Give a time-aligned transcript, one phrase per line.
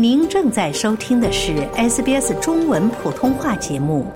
[0.00, 4.06] 您正在收听的是 SBS 中文普通话节目。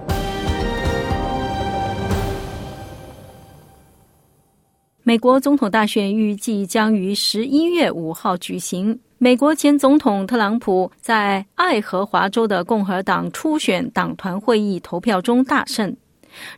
[5.03, 8.97] 美国总统大选预计将于十一月五号举行。
[9.19, 15.97] 美国前总统特朗普在爱荷华州的共和党初选党团会议投票中大胜。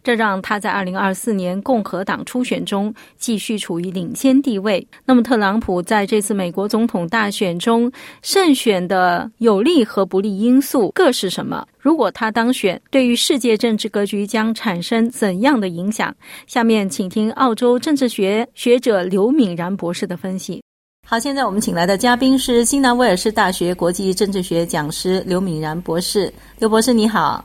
[0.02, 4.86] 这让他在二零二四年共和党初选中继续处于领先地位。
[5.04, 7.90] 那么，特朗普在这次美国总统大选中
[8.22, 11.66] 胜选的有利和不利因素各是什么？
[11.78, 16.14] 如果他当选，对于世界政治格局将产生怎样的影响？
[16.46, 20.62] 下面请听澳洲政治学学者刘敏然博士的分析。
[21.06, 26.32] 好，现在我们请来的嘉宾是新南威尔士大学国际政治学讲师刘敏然博士。
[26.58, 27.44] 刘博士，你好。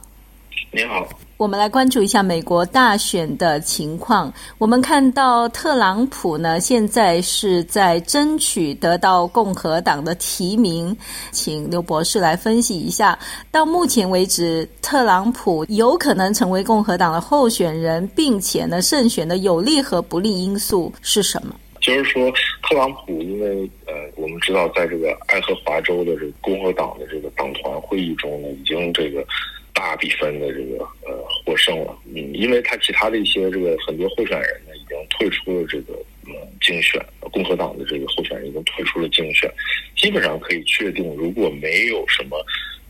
[0.71, 1.05] 你好。
[1.39, 4.31] 我们来关注一下美国大选的情况。
[4.57, 10.94] 我们看到特朗普呢，现在是在争取得到共和党的提名，
[11.31, 13.17] 请刘博士来分析一下。
[13.52, 21.56] 到目前为止，特朗普有可能成为共和党的候选人，并且呢，胜选的有利和不利因素是什么？
[21.80, 22.30] 就是说，
[22.63, 29.25] 特朗普因为呃，我们知道，在这个爱荷华州的这个共和党的这个党团会议中呢，已经这个。
[29.72, 31.19] 大比分的这个呃
[31.50, 35.94] 获胜了，嗯，因为他其他的一些这个很多候选人呢已经退出了这个
[36.28, 39.52] 呃竞选，共和党的这个候选人已经退出了竞选，
[39.95, 42.38] 基本上可以确定，如果没有什么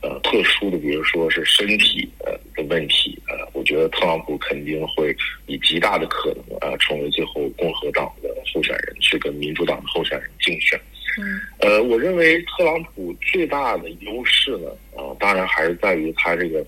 [0.01, 5.15] 呃特殊的，比如说是身体呃的问题，呃，我觉得特朗普肯定会
[5.47, 10.77] 以极大的可能啊成为最后共和党的候选人，去跟民主党的候选人竞选。
[11.17, 16.65] 嗯，呃，我认为特朗普最大的优势呢，啊，当然还是在于他这个。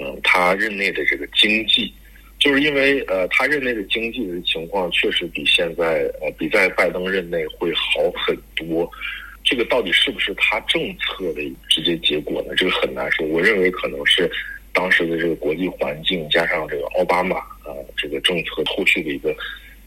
[0.00, 1.92] 嗯，他任内的这个经济，
[2.38, 8.90] 就是因为呃，他任内的经济的情况确实比现在呃，比在拜登任内会好很多。
[9.44, 12.54] 这个到底是不是他政策的直接结果呢？
[12.56, 13.26] 这个很难说。
[13.26, 14.30] 我认为可能是
[14.72, 19.34] 当时的这个国际环境加上这个奥巴马啊这个政策后续的一个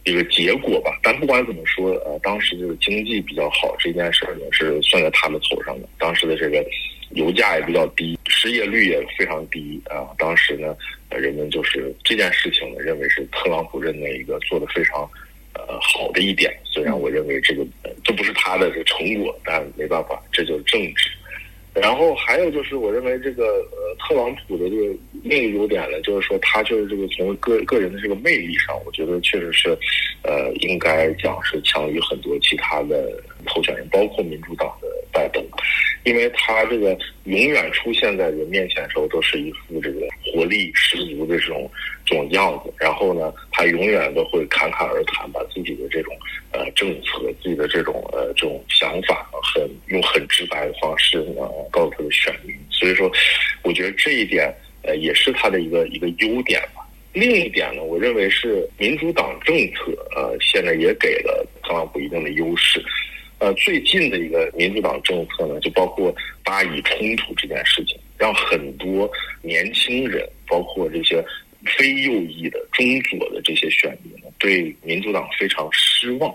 [0.03, 0.99] 一个结果吧。
[1.01, 5.89] 但不管怎么说，呃，当时这个经济比较好这件事儿呢，是算在他的头上的。
[5.97, 6.63] 当时的这个。
[7.11, 10.09] 油价也比较低，失业率也非常低啊！
[10.17, 10.75] 当时呢，
[11.09, 15.09] 人们就是这件事情呢，认为是特朗普任内一个做的非常
[15.53, 16.53] 呃好的一点。
[16.63, 17.65] 虽然我认为这个
[18.03, 21.09] 这不是他的这成果，但没办法，这就是政治。
[21.73, 29.77] 然后还有就是，我认为这个呃特朗普的这个另一个优点呢，就是说他就是这个从个个人的这个魅力上，我觉得确实是
[30.23, 35.43] 呃应该讲是强于很多其他的候选人，包括民主党的拜登。
[36.05, 41.69] 因为他这个永远出现在人面前的时候，都是一副这个活力十足的这种
[42.05, 42.71] 这种样子。
[42.77, 46.15] 然后呢，他永远都会侃侃而谈，把自己的这种
[46.51, 52.55] 呃政策、自己的这种呃这种想法，很用很直白的方式呢告诉他的选民。
[52.69, 53.11] 所以说，
[53.63, 56.85] 我觉得这一点呃也是他的一个一个优点吧。
[57.13, 62.79] 另一点呢，我认为是民主党政策呃现在也给了特朗普一定的优势。
[63.39, 66.13] 呃，最近的一个民主党政策呢，就包括
[66.43, 69.09] 巴以冲突这件事情，让很多
[69.41, 71.23] 年轻人，包括这些
[71.77, 76.33] 非右翼的中左的这些选民，对民主党非常失望，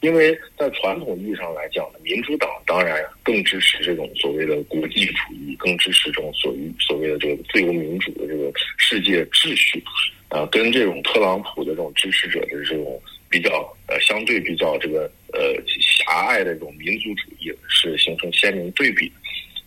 [0.00, 9.80] 因为在传统意义上来讲呢，民主党当然更支持这种所谓的国际主义，更支持这种所谓所谓的这个自由民主的这个世界秩序，
[10.28, 13.00] 啊，跟这种特朗普的这种支持者的这种。
[13.32, 15.54] 比较呃，相对比较这个呃
[16.10, 19.10] 狭隘的这种民族主义是形成鲜明对比，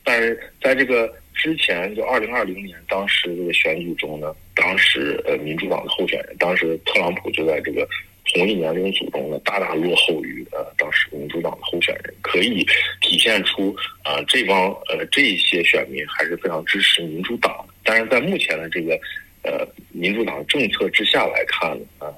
[0.04, 7.88] 但是在这个之前，就二零二零年当时这个选举中呢，当时呃民主党的候选人，当时特朗普就在这个
[8.34, 12.68] 同一年龄组中呢，大大落后于呃当时民主党的候选人，可以
[13.00, 19.00] 体现出啊这帮呃这些选民还是非常支持民主党，但是在目前的这个
[19.44, 22.12] 呃民主党政策之下来看啊。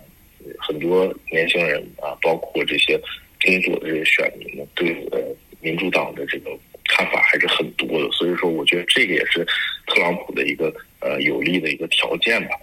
[0.59, 3.01] 很多年轻人啊，包括这些
[3.45, 5.19] 工作的这些选民呢，对呃
[5.61, 6.49] 民主党的这个
[6.89, 8.09] 看法还是很多的。
[8.11, 9.45] 所以说，我觉得这个也是
[9.87, 12.55] 特朗普的一个呃有利的一个条件吧。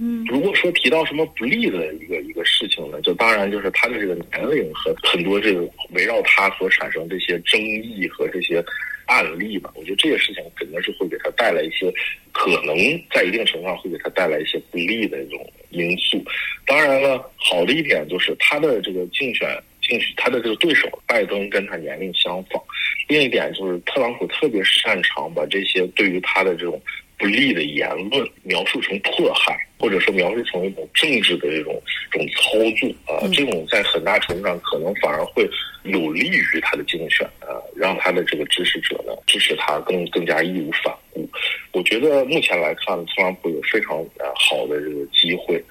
[0.00, 8.64] 嗯，如果说提到什么不利的一个一个事情呢，就当然就是他的这个年龄和很多这个围绕他所产生这些争议和这些
[9.06, 9.72] 案例吧。
[9.74, 11.92] 我觉得这些事情肯定是会给他带来一些
[12.30, 12.76] 可能
[13.12, 16.24] 在一定程度上会给他带来一些不利的一种因素。
[16.64, 19.48] 当然了，好的一点就是他的这个竞选
[19.88, 22.62] 竞选他的这个对手拜登跟他年龄相仿。
[23.08, 26.80] 另一点就是特朗普特别擅长把这些对于他的这种
[27.16, 29.58] 不利的言论描述成迫害。
[29.80, 31.80] 或者说描述成一种政治的这种
[32.10, 35.48] 这种操作啊，这种在很大程度上可能反而会
[35.84, 41.30] 有利于他的竞选啊，让他的这个支持者呢支持他更更加义无反顾。
[41.70, 45.62] 我觉得目前来看，特朗普有非常呃好的这个机会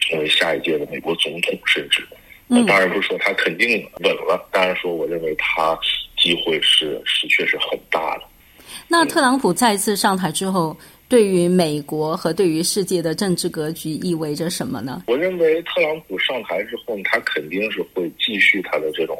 [0.00, 2.02] 成为下一届的美国总统，甚至
[2.66, 3.68] 当然不是说他肯定
[4.00, 5.78] 稳了，当然说我认为他
[6.16, 8.24] 机会是是确实很大的。
[8.88, 10.76] 那特朗普再次上台之后，
[11.08, 15.04] 对于美国和对于世界的政治格局意味着什么呢？
[15.06, 19.18] 我认为特朗普上台之后，他肯定是会继续他的这种，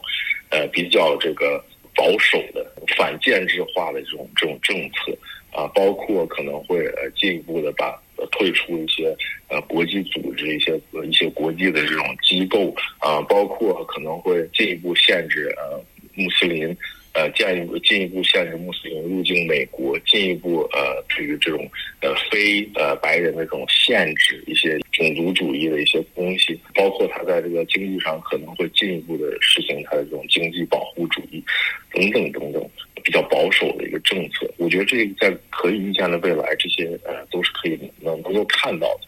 [0.51, 1.63] 呃，比较这个
[1.95, 5.13] 保守的反建制化的这种这种政策
[5.53, 9.15] 啊，包括可能会呃进一步的把退出一些
[9.49, 15.85] 呃国际组织、一些一些国际的这种机构啊，包括可能会进一步限制呃
[16.15, 16.77] 穆斯林。
[17.15, 21.71] 呃，进一步进一步限制穆斯林入境美国，进一步呃，对于这种
[22.01, 31.45] 呃非呃白人的这种限制，一些种族主义的一些东西，包括他在这个经济上可能会进一步的实行他的这种经济保护主义，
[31.93, 32.71] 等等等等，
[33.05, 34.51] 比较保守的一个政策。
[34.57, 39.01] 我觉得这在可以预见的未来，这些呃都是可以能能够看到的。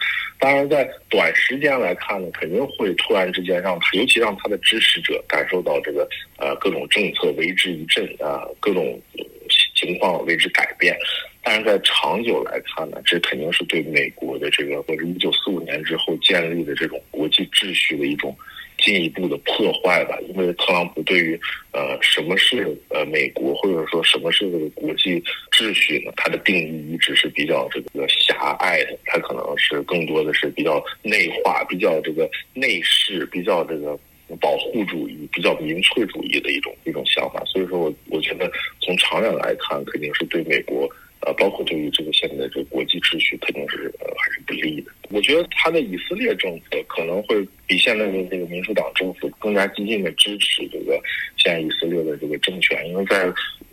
[0.44, 6.06] 当然，在短时间来看呢，肯定会突然之间让他，尤其让他的支持者感受到这个
[6.36, 9.00] 呃各种政策为之一振啊，各种
[9.74, 10.94] 情况为之改变。
[11.44, 18.34] 但是在长久来看呢，这肯定是对美国的这个或者一九四五年之后建立的这种国际秩序的一种。
[18.78, 26.12] 进一步的破坏吧，因为特朗普对于呃什么是呃美国或者说什么是这个国际秩序呢？
[26.16, 33.96] 他的定义一直是比较这个狭隘的，他可能是更多的是比较内化、比较这个内饰、比较这个
[34.40, 37.40] 保护主义、比较民粹主义的一种一种想法。
[37.46, 38.50] 所以说我我觉得
[38.80, 40.90] 从长远来看，肯定是对美国。
[41.24, 44.90] 呃，包括对于这个现在这个国际秩序，肯定是呃还是不利的。
[45.10, 51.00] 我觉得他的以色列政府可能会比现在的这个民主党政府更加激进的支持这个
[51.36, 53.24] 现在以色列的这个政权，因为在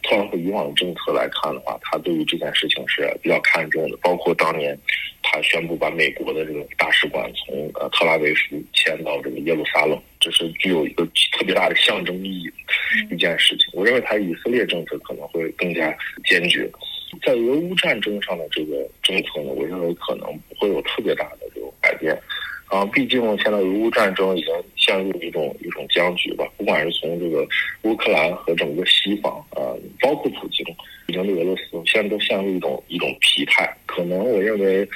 [0.04, 3.98] 特朗普以往的政策来看的话，他对于这件事情是比较看重的。
[4.02, 4.78] 包括当年
[5.22, 12.48] 他宣布把美国的这个大使馆从呃特拉维夫迁到这个耶路撒冷，这是具有一个特别大的象征意义
[13.10, 13.68] 的一件事情。
[13.74, 15.96] 我认为他以色列政策可能会更加
[16.26, 16.70] 坚决。
[17.22, 22.18] 在俄乌战争上的这个政策呢，我认为可能不会有特别大的这种改变，
[22.68, 26.48] 啊，毕竟现在俄乌战争已经陷入一种一种僵局吧。
[26.58, 27.46] 不管是从这个
[27.84, 30.66] 乌克兰和整个西方，啊，包括普京，
[31.08, 33.70] 已经对俄罗斯现在都陷入一种一种疲态。
[33.86, 34.88] 可能我认为，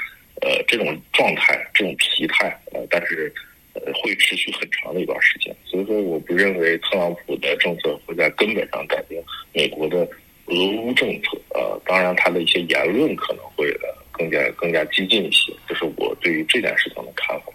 [0.41, 3.31] 呃，这种状态，这种疲态，呃，但是
[3.73, 5.53] 呃会持续很长的一段时间。
[5.65, 9.21] 所以说，我不认为特朗普的政策会在根本上改变
[9.53, 10.07] 美国的。
[10.47, 17.45] 俄乌政策，呃，当然，他的一些言论可能会呃更加更加激进一些，这是我对于这件事情的看法。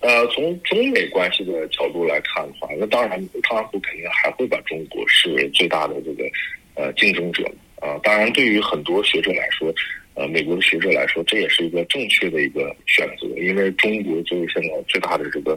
[0.00, 3.10] 呃，从中美关系的角度来看的话，那当然，
[3.44, 6.24] 特朗普肯定还会把中国视为最大的这个
[6.74, 7.44] 呃竞争者
[7.80, 7.96] 啊。
[8.02, 9.72] 当然，对于很多学者来说，
[10.14, 15.56] 呃，美国的学者来说，这也是一个正确的一个选择，因为中国作为现在最大的这个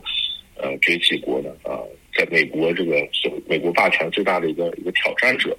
[0.55, 1.81] 呃崛起国呢，啊，
[2.13, 2.95] 在美国这个
[3.47, 5.57] 美国霸权最大的一个一个挑战者。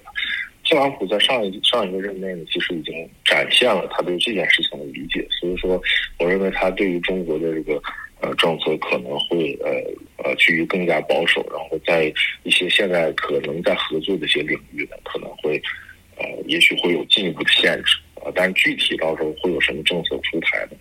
[0.71, 2.93] 特朗普在上一上一个任内呢，其实已经
[3.25, 5.81] 展现了他对这件事情的理解，所以说，
[6.17, 7.73] 我认为他对于中国的这个
[8.21, 9.69] 呃政策可能会呃
[10.23, 12.05] 呃趋于更加保守，然后在
[12.43, 15.61] 一些现在可能在合作的一些领域呢，可能会
[16.15, 20.77] 呃也许会有进一步的限制啊，但具体到时候会有什么政策出台呢？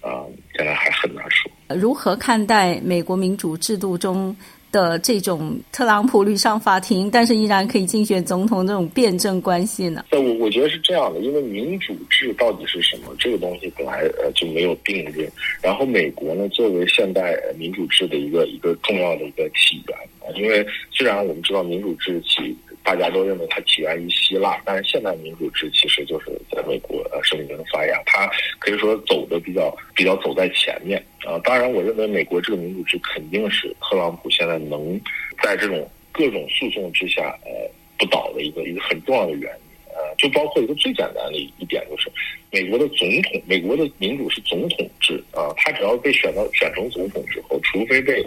[0.00, 0.24] 啊，
[0.56, 1.52] 现在还很难说。
[1.68, 4.34] 如何看待美国民主制度中？
[4.74, 10.04] 的这种特朗普屡上法庭，但是依然可以竞选总统这种辩证关系呢？
[10.10, 15.30] 呃我我觉得是这样的，因为民主制到底是什么，这个东西本来呃就没有定论。
[15.62, 22.56] 然后美国呢，作为现代民主制的一个一个重要的一个起源啊，因为虽然我们知道民主制起。
[22.84, 31.40] 大家都认为它起源于希腊，但是现代民主制其实就是在美国呃声名发芽，它可以说走的比较比较走在前面啊。
[31.42, 35.00] 当然，我认为美国这个民主制肯定是特朗普现在能
[35.42, 37.50] 在这种各种诉讼之下呃
[37.98, 42.12] 不倒的一个一个很重要的原因呃，就包括一个最简单的一点就是，
[42.50, 48.22] 美国的总统，美国的民主是总统制啊，他只要被选到选成总统之后，除非被。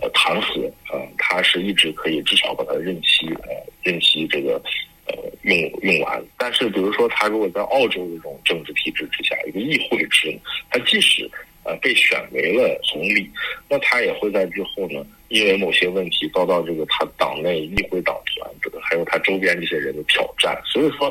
[0.00, 0.98] 呃，弹劾啊，
[1.32, 3.48] 他是一直可以至少把他任期呃
[3.82, 4.60] 任期这个
[5.06, 6.22] 呃用用完。
[6.36, 11.26] 但是，比如说他如果在澳洲这种政治体制之下，一个议会制，他即使
[11.64, 13.26] 呃被选为了总理，
[13.66, 20.60] 那他也会在之后呢，因为某些问题遭到这个他党内议会党团这个还有他周边这些人的挑战。
[20.66, 21.10] 所以说，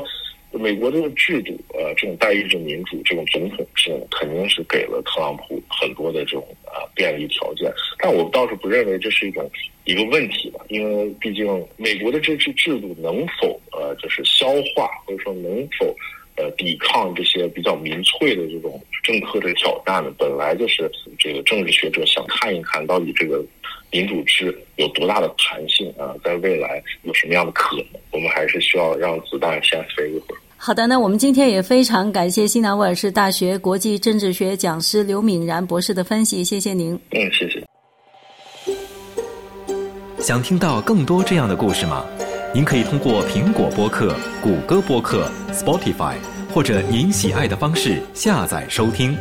[0.52, 7.72] 美国这个制度，呃，这种代议制民主，这种总统制，肯定是给了特朗普很多的这种啊便利条件。
[7.98, 9.50] 但我倒是不认为这是一种
[9.84, 15.94] 一个问题吧，因为毕竟美国的这制制度能否呃就是消化，或者说能否
[16.36, 20.12] 呃抵抗这些比较民粹的这种政客的挑战呢？
[20.18, 23.44] 本来就是这个政治学者想看一看到底这个。
[23.92, 26.16] 民主制有多大的弹性啊？
[26.24, 27.84] 在未来有什么样的可能？
[28.10, 30.38] 我们还是需要让子弹先飞一会儿。
[30.56, 36.98] 好的，那我们今天也非常感谢西南威尔士大学国际政治学讲师刘敏然博士的分析，谢谢您。
[37.10, 37.62] 嗯，谢谢。
[40.18, 42.06] 想听到更多这样的故事吗？
[42.54, 46.14] 您可以通过苹果播客、谷歌播客、Spotify
[46.54, 49.16] 或者您喜爱的方式下载收听。